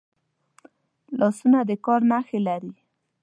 [1.19, 2.73] لاسونه د کار نښې لري